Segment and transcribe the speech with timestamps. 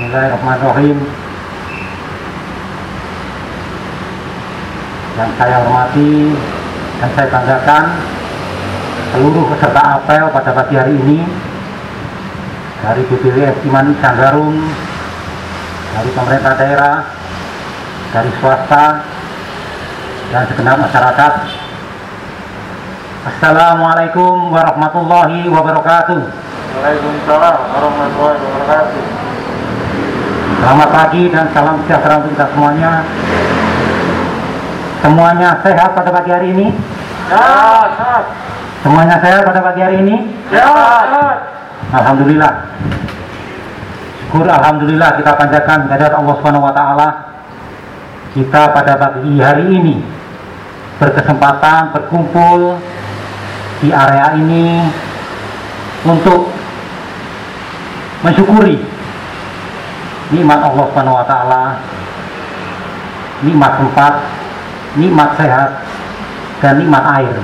[0.00, 0.96] Bismillahirrahmanirrahim.
[5.12, 6.12] Yang saya hormati
[6.96, 7.84] dan saya banggakan
[9.12, 11.20] seluruh peserta apel pada pagi hari ini
[12.80, 14.56] dari BPWS Iman Sanggarung,
[15.92, 16.96] dari pemerintah daerah,
[18.16, 19.04] dari swasta,
[20.32, 21.32] dan segenap masyarakat.
[23.36, 26.20] Assalamualaikum warahmatullahi wabarakatuh.
[26.24, 29.19] Waalaikumsalam warahmatullahi wabarakatuh.
[30.60, 33.00] Selamat pagi dan salam sejahtera untuk kita semuanya.
[35.00, 36.68] Semuanya sehat pada pagi hari ini?
[37.32, 38.24] Sehat, sehat,
[38.84, 40.16] Semuanya sehat pada pagi hari ini?
[40.52, 41.36] sehat, sehat.
[41.96, 42.52] Alhamdulillah.
[44.20, 47.08] Syukur Alhamdulillah kita panjatkan kehadirat Allah Subhanahu wa taala.
[48.36, 49.96] Kita pada pagi hari ini
[51.00, 52.76] berkesempatan berkumpul
[53.80, 54.84] di area ini
[56.04, 56.52] untuk
[58.20, 58.99] mensyukuri
[60.30, 61.64] nikmat Allah Subhanahu wa taala,
[63.42, 64.14] nikmat tempat,
[64.94, 65.70] nikmat sehat,
[66.62, 67.36] dan nikmat air.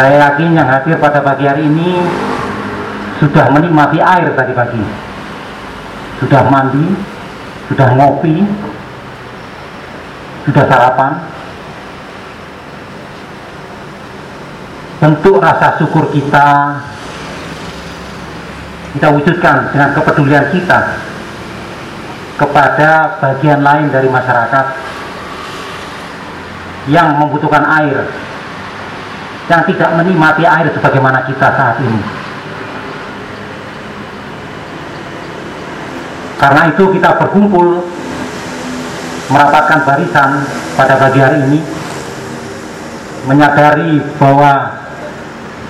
[0.00, 2.00] Saya yakin yang hadir pada pagi hari ini
[3.20, 4.80] sudah menikmati air tadi pagi.
[6.24, 6.96] Sudah mandi,
[7.68, 8.44] sudah ngopi,
[10.48, 11.12] sudah sarapan.
[15.00, 16.76] Bentuk rasa syukur kita
[18.96, 20.98] kita wujudkan dengan kepedulian kita
[22.40, 24.66] kepada bagian lain dari masyarakat
[26.88, 28.08] yang membutuhkan air
[29.50, 32.02] yang tidak menikmati air sebagaimana kita saat ini.
[36.38, 37.84] Karena itu kita berkumpul
[39.28, 40.46] merapatkan barisan
[40.78, 41.60] pada pagi hari ini
[43.28, 44.80] menyadari bahwa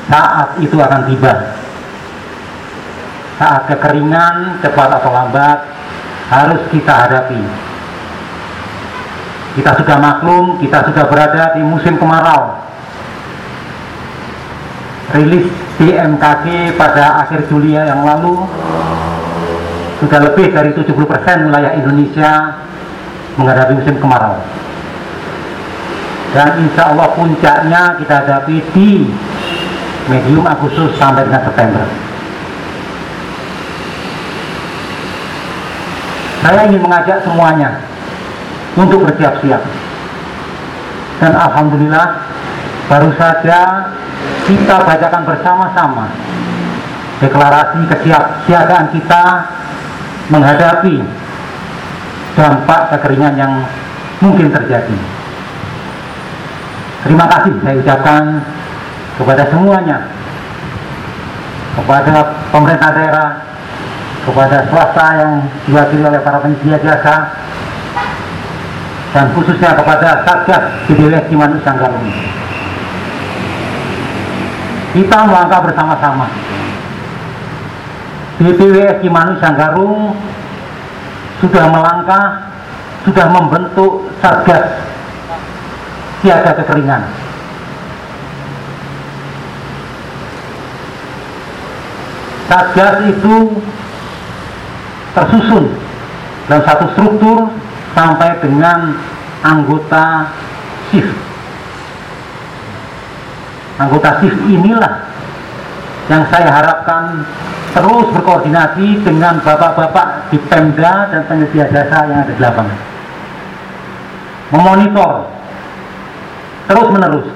[0.07, 1.60] saat itu akan tiba.
[3.41, 5.65] Saat kekeringan cepat atau lambat
[6.29, 7.41] harus kita hadapi.
[9.57, 12.61] Kita sudah maklum, kita sudah berada di musim kemarau.
[15.17, 15.49] Rilis
[15.81, 18.45] BMKG pada akhir Juli yang lalu
[20.05, 20.93] sudah lebih dari 70%
[21.49, 22.61] wilayah Indonesia
[23.41, 24.37] menghadapi musim kemarau.
[26.37, 29.09] Dan insya Allah puncaknya kita hadapi di
[30.13, 32.10] medium Agustus sampai dengan September
[36.41, 37.81] saya ingin mengajak semuanya
[38.77, 39.63] untuk bersiap-siap
[41.21, 42.25] dan Alhamdulillah
[42.89, 43.93] baru saja
[44.49, 46.07] kita bacakan bersama-sama
[47.21, 49.23] deklarasi kesiapsiagaan kita
[50.33, 51.05] menghadapi
[52.35, 53.53] dampak kekeringan yang
[54.25, 54.97] mungkin terjadi.
[57.05, 58.25] Terima kasih saya ucapkan
[59.17, 59.99] kepada semuanya,
[61.77, 62.15] kepada
[62.53, 63.29] pemerintah daerah,
[64.27, 65.33] kepada swasta yang
[65.65, 67.33] diwakili oleh para penyedia jasa,
[69.11, 72.07] dan khususnya kepada Satgas BPWS Cimanuk Sanggarung
[74.91, 76.27] kita melangkah bersama-sama.
[78.39, 80.15] BPWS Cimanuk Sanggarung
[81.41, 82.53] sudah melangkah,
[83.07, 84.79] sudah membentuk Satgas
[86.21, 87.03] Siaga Kekeringan.
[92.51, 93.35] Satgas itu
[95.17, 95.75] tersusun
[96.47, 97.51] dalam satu struktur
[97.95, 98.95] sampai dengan
[99.43, 100.31] anggota
[100.91, 101.31] shift
[103.81, 105.09] anggota SIF inilah
[106.13, 107.25] yang saya harapkan
[107.73, 112.79] terus berkoordinasi dengan bapak-bapak di Pemda dan penyedia jasa yang ada di lapangan.
[114.51, 115.13] Memonitor
[116.67, 117.27] terus menerus.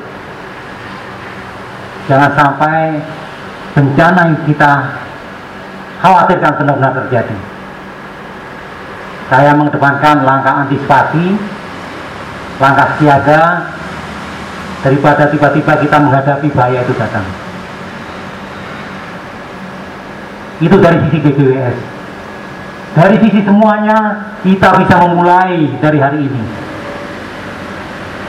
[2.11, 3.01] Jangan sampai
[3.73, 4.73] bencana yang kita
[6.03, 7.53] khawatirkan benar-benar terjadi.
[9.33, 11.37] Saya mengedepankan langkah antisipasi,
[12.61, 13.43] langkah siaga,
[14.85, 17.25] daripada tiba-tiba kita menghadapi bahaya itu datang.
[20.61, 21.77] Itu dari sisi BPWS.
[22.94, 23.99] Dari sisi semuanya
[24.44, 26.43] kita bisa memulai dari hari ini.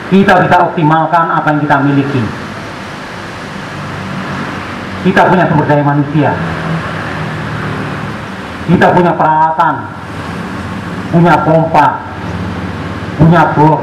[0.10, 2.24] Kita bisa optimalkan apa yang kita miliki.
[5.06, 6.34] Kita punya sumber daya manusia.
[8.66, 9.76] Kita punya peralatan,
[11.12, 11.88] punya pompa,
[13.18, 13.82] punya bor,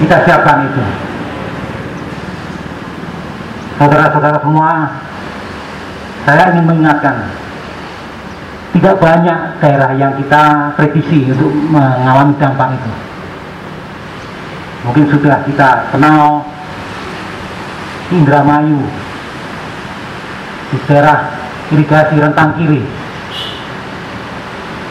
[0.00, 0.84] kita siapkan itu.
[3.80, 4.92] Saudara-saudara semua
[6.28, 7.16] saya ingin mengingatkan
[8.76, 12.92] tidak banyak daerah yang kita prediksi untuk mengalami dampak itu.
[14.84, 16.44] Mungkin sudah kita kenal
[18.10, 18.80] Indramayu
[20.70, 21.30] di daerah
[21.70, 22.82] irigasi rentang kiri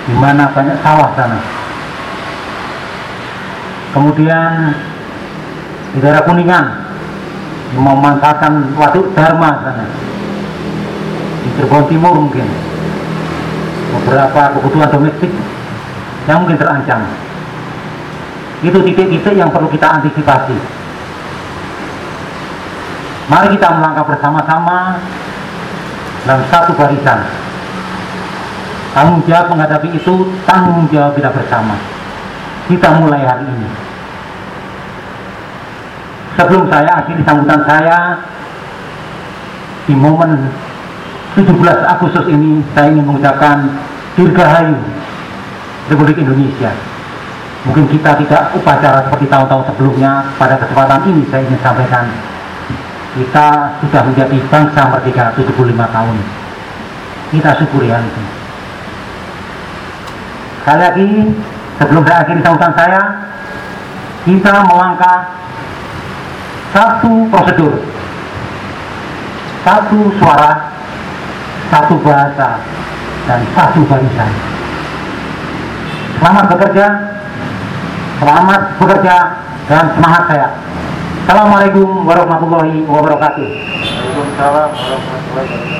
[0.10, 1.38] di mana banyak sawah sana.
[3.94, 4.74] Kemudian
[5.94, 6.66] di daerah Kuningan
[7.78, 9.86] memanfaatkan waduk Dharma sana.
[11.46, 12.50] Di Cirebon Timur mungkin
[13.94, 15.30] beberapa kebutuhan domestik
[16.26, 17.06] yang mungkin terancam.
[18.66, 20.58] Itu titik-titik yang perlu kita antisipasi.
[23.30, 24.98] Mari kita melangkah bersama-sama
[26.26, 27.49] dalam satu barisan.
[28.90, 31.78] Tanggung jawab menghadapi itu tanggung jawab kita bersama.
[32.66, 33.70] Kita mulai hari ini.
[36.38, 37.98] Sebelum saya akhiri sambutan saya
[39.86, 40.50] di momen
[41.38, 41.54] 17
[41.86, 43.70] Agustus ini saya ingin mengucapkan
[44.18, 44.78] Dirgahayu
[45.92, 46.74] Republik Indonesia.
[47.68, 50.26] Mungkin kita tidak upacara seperti tahun-tahun sebelumnya.
[50.40, 52.08] Pada kesempatan ini saya ingin sampaikan
[53.20, 56.18] kita sudah menjadi bangsa merdeka 75 tahun.
[57.30, 58.39] Kita syukuri hal itu.
[60.70, 61.10] Sekali lagi,
[61.82, 63.02] sebelum saya akhiri sambutan saya,
[64.22, 65.34] kita melangkah
[66.70, 67.74] satu prosedur,
[69.66, 70.70] satu suara,
[71.74, 72.62] satu bahasa,
[73.26, 74.30] dan satu barisan.
[76.22, 76.88] Selamat bekerja,
[78.22, 79.16] selamat bekerja,
[79.74, 80.54] dan semangat saya.
[81.26, 83.42] Assalamualaikum warahmatullahi wabarakatuh.
[83.42, 85.79] Waalaikumsalam warahmatullahi wabarakatuh.